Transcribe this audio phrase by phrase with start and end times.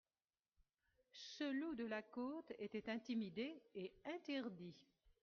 [1.11, 4.87] Ce loup de la côte était intimidé et interdit.